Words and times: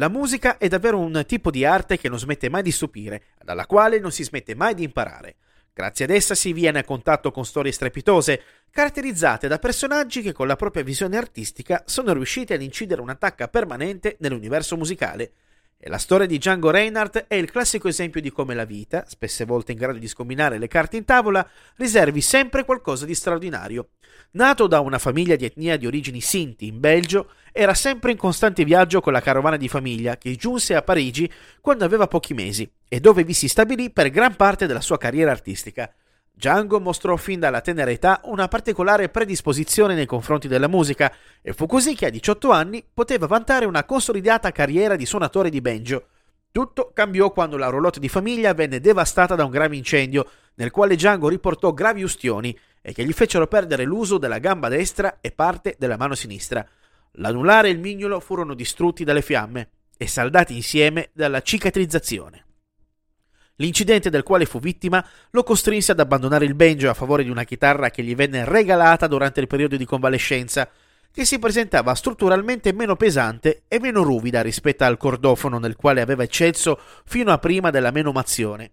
La 0.00 0.08
musica 0.08 0.56
è 0.56 0.66
davvero 0.66 0.98
un 0.98 1.24
tipo 1.26 1.50
di 1.50 1.62
arte 1.62 1.98
che 1.98 2.08
non 2.08 2.18
smette 2.18 2.48
mai 2.48 2.62
di 2.62 2.70
stupire, 2.70 3.24
dalla 3.44 3.66
quale 3.66 3.98
non 3.98 4.10
si 4.10 4.24
smette 4.24 4.54
mai 4.54 4.72
di 4.72 4.82
imparare. 4.82 5.36
Grazie 5.74 6.06
ad 6.06 6.10
essa 6.10 6.34
si 6.34 6.54
viene 6.54 6.78
a 6.78 6.84
contatto 6.84 7.30
con 7.30 7.44
storie 7.44 7.70
strepitose, 7.70 8.42
caratterizzate 8.70 9.46
da 9.46 9.58
personaggi 9.58 10.22
che 10.22 10.32
con 10.32 10.46
la 10.46 10.56
propria 10.56 10.82
visione 10.82 11.18
artistica 11.18 11.82
sono 11.84 12.14
riusciti 12.14 12.54
ad 12.54 12.62
incidere 12.62 13.02
un'attacca 13.02 13.48
permanente 13.48 14.16
nell'universo 14.20 14.74
musicale. 14.74 15.32
La 15.84 15.96
storia 15.96 16.26
di 16.26 16.36
Django 16.36 16.68
Reinhardt 16.68 17.24
è 17.26 17.36
il 17.36 17.50
classico 17.50 17.88
esempio 17.88 18.20
di 18.20 18.30
come 18.30 18.54
la 18.54 18.66
vita, 18.66 19.06
spesse 19.08 19.46
volte 19.46 19.72
in 19.72 19.78
grado 19.78 19.98
di 19.98 20.08
scombinare 20.08 20.58
le 20.58 20.68
carte 20.68 20.98
in 20.98 21.06
tavola, 21.06 21.48
riservi 21.76 22.20
sempre 22.20 22.66
qualcosa 22.66 23.06
di 23.06 23.14
straordinario. 23.14 23.88
Nato 24.32 24.66
da 24.66 24.80
una 24.80 24.98
famiglia 24.98 25.36
di 25.36 25.46
etnia 25.46 25.78
di 25.78 25.86
origini 25.86 26.20
Sinti 26.20 26.66
in 26.66 26.80
Belgio, 26.80 27.30
era 27.50 27.72
sempre 27.72 28.10
in 28.10 28.18
costante 28.18 28.62
viaggio 28.62 29.00
con 29.00 29.14
la 29.14 29.22
carovana 29.22 29.56
di 29.56 29.68
famiglia 29.68 30.18
che 30.18 30.36
giunse 30.36 30.74
a 30.74 30.82
Parigi 30.82 31.32
quando 31.62 31.86
aveva 31.86 32.06
pochi 32.06 32.34
mesi 32.34 32.70
e 32.86 33.00
dove 33.00 33.24
vi 33.24 33.32
si 33.32 33.48
stabilì 33.48 33.90
per 33.90 34.10
gran 34.10 34.36
parte 34.36 34.66
della 34.66 34.82
sua 34.82 34.98
carriera 34.98 35.30
artistica. 35.30 35.90
Django 36.40 36.80
mostrò 36.80 37.16
fin 37.16 37.38
dalla 37.38 37.60
tenera 37.60 37.90
età 37.90 38.22
una 38.24 38.48
particolare 38.48 39.10
predisposizione 39.10 39.94
nei 39.94 40.06
confronti 40.06 40.48
della 40.48 40.68
musica 40.68 41.12
e 41.42 41.52
fu 41.52 41.66
così 41.66 41.94
che 41.94 42.06
a 42.06 42.10
18 42.10 42.50
anni 42.50 42.82
poteva 42.94 43.26
vantare 43.26 43.66
una 43.66 43.84
consolidata 43.84 44.50
carriera 44.50 44.96
di 44.96 45.04
suonatore 45.04 45.50
di 45.50 45.60
banjo. 45.60 46.06
Tutto 46.50 46.92
cambiò 46.94 47.30
quando 47.30 47.58
la 47.58 47.68
roulotte 47.68 48.00
di 48.00 48.08
famiglia 48.08 48.54
venne 48.54 48.80
devastata 48.80 49.34
da 49.34 49.44
un 49.44 49.50
grave 49.50 49.76
incendio, 49.76 50.26
nel 50.54 50.70
quale 50.70 50.94
Django 50.94 51.28
riportò 51.28 51.74
gravi 51.74 52.02
ustioni 52.02 52.58
e 52.80 52.94
che 52.94 53.04
gli 53.04 53.12
fecero 53.12 53.46
perdere 53.46 53.84
l'uso 53.84 54.16
della 54.16 54.38
gamba 54.38 54.70
destra 54.70 55.18
e 55.20 55.32
parte 55.32 55.76
della 55.78 55.98
mano 55.98 56.14
sinistra. 56.14 56.66
L'anulare 57.16 57.68
e 57.68 57.72
il 57.72 57.80
mignolo 57.80 58.18
furono 58.18 58.54
distrutti 58.54 59.04
dalle 59.04 59.20
fiamme 59.20 59.68
e 59.94 60.06
saldati 60.06 60.56
insieme 60.56 61.10
dalla 61.12 61.42
cicatrizzazione. 61.42 62.44
L'incidente 63.60 64.08
del 64.08 64.22
quale 64.22 64.46
fu 64.46 64.58
vittima 64.58 65.06
lo 65.30 65.42
costrinse 65.42 65.92
ad 65.92 66.00
abbandonare 66.00 66.46
il 66.46 66.54
banjo 66.54 66.88
a 66.88 66.94
favore 66.94 67.22
di 67.22 67.30
una 67.30 67.44
chitarra 67.44 67.90
che 67.90 68.02
gli 68.02 68.14
venne 68.14 68.46
regalata 68.46 69.06
durante 69.06 69.40
il 69.40 69.46
periodo 69.46 69.76
di 69.76 69.84
convalescenza, 69.84 70.68
che 71.12 71.26
si 71.26 71.38
presentava 71.38 71.94
strutturalmente 71.94 72.72
meno 72.72 72.96
pesante 72.96 73.64
e 73.68 73.78
meno 73.78 74.02
ruvida 74.02 74.40
rispetto 74.40 74.84
al 74.84 74.96
cordofono 74.96 75.58
nel 75.58 75.76
quale 75.76 76.00
aveva 76.00 76.22
eccesso 76.22 76.80
fino 77.04 77.32
a 77.32 77.38
prima 77.38 77.68
della 77.70 77.90
menomazione. 77.90 78.70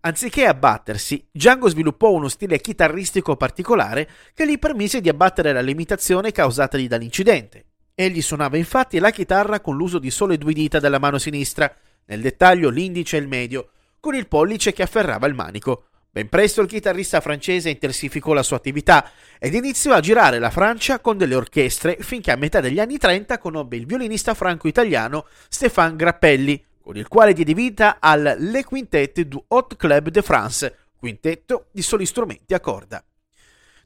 Anziché 0.00 0.46
abbattersi, 0.46 1.28
Django 1.30 1.68
sviluppò 1.68 2.10
uno 2.10 2.28
stile 2.28 2.58
chitarristico 2.60 3.36
particolare 3.36 4.08
che 4.34 4.44
gli 4.48 4.58
permise 4.58 5.00
di 5.00 5.08
abbattere 5.08 5.52
la 5.52 5.60
limitazione 5.60 6.32
causatagli 6.32 6.88
dall'incidente. 6.88 7.64
Egli 7.94 8.22
suonava 8.22 8.56
infatti 8.56 8.98
la 8.98 9.10
chitarra 9.10 9.60
con 9.60 9.76
l'uso 9.76 10.00
di 10.00 10.10
sole 10.10 10.36
due 10.36 10.54
dita 10.54 10.80
della 10.80 10.98
mano 10.98 11.18
sinistra, 11.18 11.72
nel 12.06 12.22
dettaglio 12.22 12.70
l'indice 12.70 13.16
e 13.16 13.20
il 13.20 13.28
medio, 13.28 13.70
con 14.00 14.14
il 14.14 14.26
pollice 14.26 14.72
che 14.72 14.82
afferrava 14.82 15.26
il 15.26 15.34
manico. 15.34 15.84
Ben 16.12 16.28
presto 16.28 16.60
il 16.60 16.66
chitarrista 16.66 17.20
francese 17.20 17.70
intensificò 17.70 18.32
la 18.32 18.42
sua 18.42 18.56
attività 18.56 19.10
ed 19.38 19.54
iniziò 19.54 19.94
a 19.94 20.00
girare 20.00 20.40
la 20.40 20.50
Francia 20.50 20.98
con 20.98 21.16
delle 21.16 21.36
orchestre 21.36 21.98
finché 22.00 22.32
a 22.32 22.36
metà 22.36 22.60
degli 22.60 22.80
anni 22.80 22.98
30 22.98 23.38
conobbe 23.38 23.76
il 23.76 23.86
violinista 23.86 24.34
franco-italiano 24.34 25.26
Stéphane 25.48 25.94
Grappelli, 25.94 26.64
con 26.82 26.96
il 26.96 27.06
quale 27.06 27.32
diede 27.32 27.54
vita 27.54 27.98
al 28.00 28.36
Le 28.38 28.64
Quintet 28.64 29.20
du 29.20 29.44
Haut 29.46 29.76
Club 29.76 30.08
de 30.08 30.22
France, 30.22 30.76
quintetto 30.96 31.66
di 31.70 31.82
soli 31.82 32.06
strumenti 32.06 32.54
a 32.54 32.60
corda. 32.60 33.04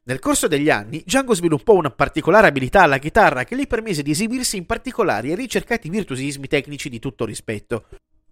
Nel 0.05 0.19
corso 0.19 0.47
degli 0.47 0.69
anni, 0.69 1.03
Django 1.05 1.35
sviluppò 1.35 1.73
una 1.73 1.91
particolare 1.91 2.47
abilità 2.47 2.81
alla 2.81 2.97
chitarra 2.97 3.43
che 3.43 3.55
gli 3.55 3.67
permise 3.67 4.01
di 4.01 4.11
esibirsi 4.11 4.57
in 4.57 4.65
particolari 4.65 5.31
e 5.31 5.35
ricercati 5.35 5.89
virtuosismi 5.89 6.47
tecnici 6.47 6.89
di 6.89 6.99
tutto 6.99 7.25
rispetto 7.25 7.85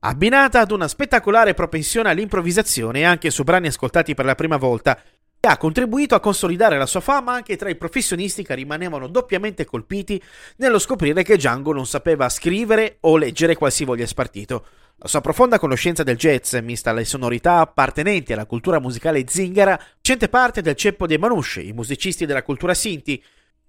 abbinata 0.05 0.59
ad 0.59 0.71
una 0.71 0.87
spettacolare 0.87 1.53
propensione 1.53 2.09
all'improvvisazione 2.09 3.05
anche 3.05 3.29
su 3.29 3.43
brani 3.43 3.67
ascoltati 3.67 4.13
per 4.13 4.25
la 4.25 4.35
prima 4.35 4.57
volta, 4.57 4.99
e 5.39 5.47
ha 5.47 5.57
contribuito 5.57 6.15
a 6.15 6.19
consolidare 6.19 6.77
la 6.77 6.85
sua 6.85 7.01
fama 7.01 7.33
anche 7.33 7.57
tra 7.57 7.69
i 7.69 7.75
professionisti 7.75 8.43
che 8.43 8.55
rimanevano 8.55 9.07
doppiamente 9.07 9.65
colpiti 9.65 10.21
nello 10.57 10.79
scoprire 10.79 11.23
che 11.23 11.35
Django 11.35 11.73
non 11.73 11.85
sapeva 11.85 12.29
scrivere 12.29 12.97
o 13.01 13.17
leggere 13.17 13.55
qualsivoglia 13.55 14.05
spartito. 14.05 14.65
La 14.97 15.07
sua 15.07 15.21
profonda 15.21 15.59
conoscenza 15.59 16.03
del 16.03 16.17
jazz, 16.17 16.55
mista 16.55 16.91
alle 16.91 17.03
sonorità 17.03 17.59
appartenenti 17.59 18.31
alla 18.31 18.45
cultura 18.45 18.79
musicale 18.79 19.25
zingara, 19.27 19.77
facente 19.97 20.29
parte 20.29 20.61
del 20.61 20.75
ceppo 20.75 21.07
dei 21.07 21.17
Manouche, 21.17 21.61
i 21.61 21.73
musicisti 21.73 22.25
della 22.25 22.43
cultura 22.43 22.73
Sinti, 22.73 23.21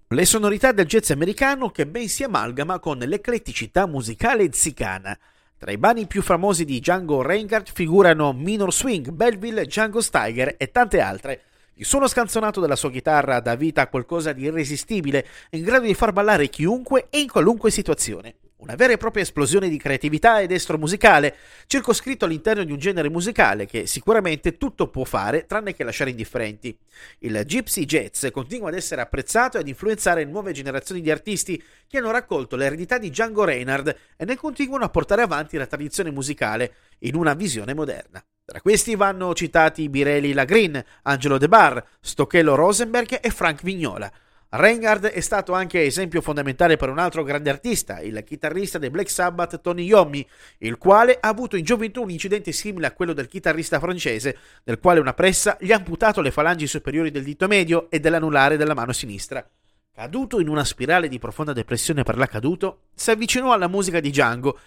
le 0.09 0.25
sonorità 0.25 0.71
del 0.71 0.85
jazz 0.85 1.09
americano 1.11 1.71
che 1.71 1.87
ben 1.87 2.07
si 2.07 2.23
amalgama 2.23 2.79
con 2.79 2.99
l'ecletticità 2.99 3.85
musicale 3.85 4.49
zicana. 4.51 5.17
Tra 5.57 5.71
i 5.71 5.77
brani 5.77 6.05
più 6.05 6.21
famosi 6.21 6.65
di 6.65 6.79
Django 6.79 7.21
Reinhardt 7.21 7.71
figurano 7.73 8.33
Minor 8.33 8.73
Swing, 8.73 9.11
Belleville, 9.11 9.63
Django 9.63 10.01
Steiger 10.01 10.55
e 10.57 10.69
tante 10.69 10.99
altre. 10.99 11.41
Il 11.75 11.85
suono 11.85 12.07
scanzonato 12.07 12.59
della 12.59 12.75
sua 12.75 12.91
chitarra 12.91 13.39
dà 13.39 13.55
vita 13.55 13.83
a 13.83 13.87
qualcosa 13.87 14.33
di 14.33 14.43
irresistibile, 14.43 15.25
in 15.51 15.63
grado 15.63 15.85
di 15.85 15.93
far 15.93 16.11
ballare 16.11 16.49
chiunque 16.49 17.07
e 17.09 17.21
in 17.21 17.29
qualunque 17.29 17.71
situazione. 17.71 18.35
Una 18.65 18.73
vera 18.73 18.93
e 18.93 18.97
propria 18.97 19.21
esplosione 19.21 19.69
di 19.69 19.77
creatività 19.77 20.41
ed 20.41 20.51
estro 20.51 20.79
musicale, 20.79 21.35
circoscritto 21.67 22.25
all'interno 22.25 22.63
di 22.63 22.71
un 22.71 22.79
genere 22.79 23.11
musicale 23.11 23.67
che 23.67 23.85
sicuramente 23.85 24.57
tutto 24.57 24.87
può 24.87 25.03
fare 25.03 25.45
tranne 25.45 25.75
che 25.75 25.83
lasciare 25.83 26.09
indifferenti. 26.09 26.75
Il 27.19 27.43
gypsy 27.45 27.85
jazz 27.85 28.25
continua 28.31 28.69
ad 28.69 28.73
essere 28.73 29.01
apprezzato 29.01 29.57
e 29.57 29.59
ad 29.59 29.67
influenzare 29.67 30.25
nuove 30.25 30.51
generazioni 30.51 31.01
di 31.01 31.11
artisti 31.11 31.61
che 31.87 31.99
hanno 31.99 32.09
raccolto 32.09 32.55
l'eredità 32.55 32.97
di 32.97 33.11
Django 33.11 33.43
Reinhardt 33.43 33.95
e 34.17 34.25
ne 34.25 34.35
continuano 34.35 34.85
a 34.85 34.89
portare 34.89 35.21
avanti 35.21 35.57
la 35.57 35.67
tradizione 35.67 36.09
musicale 36.09 36.73
in 37.01 37.13
una 37.13 37.35
visione 37.35 37.75
moderna. 37.75 38.19
Tra 38.43 38.61
questi 38.61 38.95
vanno 38.95 39.35
citati 39.35 39.89
Birelli 39.89 40.33
Lagrin, 40.33 40.83
Angelo 41.03 41.37
De 41.37 41.47
Bar, 41.47 41.85
Stocchello 42.01 42.55
Rosenberg 42.55 43.19
e 43.21 43.29
Frank 43.29 43.61
Vignola. 43.61 44.11
Reinhardt 44.57 45.07
è 45.07 45.19
stato 45.21 45.53
anche 45.53 45.83
esempio 45.83 46.21
fondamentale 46.21 46.77
per 46.77 46.89
un 46.89 46.99
altro 46.99 47.23
grande 47.23 47.49
artista, 47.49 47.99
il 47.99 48.23
chitarrista 48.23 48.77
dei 48.77 48.89
Black 48.89 49.09
Sabbath 49.09 49.59
Tony 49.59 49.85
Iommi, 49.85 50.27
il 50.59 50.77
quale 50.77 51.17
ha 51.19 51.27
avuto 51.27 51.57
in 51.57 51.63
gioventù 51.63 52.03
un 52.03 52.11
incidente 52.11 52.51
simile 52.51 52.87
a 52.87 52.93
quello 52.93 53.13
del 53.13 53.27
chitarrista 53.27 53.79
francese, 53.79 54.37
nel 54.63 54.79
quale 54.79 54.99
una 54.99 55.13
pressa 55.13 55.57
gli 55.59 55.71
ha 55.71 55.77
amputato 55.77 56.21
le 56.21 56.31
falangi 56.31 56.67
superiori 56.67 57.11
del 57.11 57.23
dito 57.23 57.47
medio 57.47 57.89
e 57.89 57.99
dell'anulare 57.99 58.55
della 58.55 58.73
mano 58.73 58.93
sinistra. 58.93 59.47
Caduto 59.91 60.39
in 60.39 60.47
una 60.47 60.63
spirale 60.63 61.07
di 61.07 61.19
profonda 61.19 61.53
depressione 61.53 62.03
per 62.03 62.17
l'accaduto, 62.17 62.87
si 62.93 63.11
avvicinò 63.11 63.51
alla 63.51 63.67
musica 63.67 63.99
di 63.99 64.09
Django. 64.09 64.59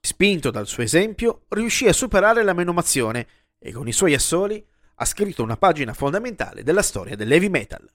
Spinto 0.00 0.50
dal 0.50 0.66
suo 0.66 0.82
esempio, 0.82 1.42
riuscì 1.48 1.86
a 1.86 1.92
superare 1.92 2.42
la 2.42 2.54
menomazione 2.54 3.26
e 3.58 3.72
con 3.72 3.86
i 3.86 3.92
suoi 3.92 4.14
assoli 4.14 4.64
ha 4.94 5.04
scritto 5.04 5.42
una 5.42 5.56
pagina 5.56 5.94
fondamentale 5.94 6.62
della 6.62 6.82
storia 6.82 7.16
dell'heavy 7.16 7.48
metal. 7.48 7.88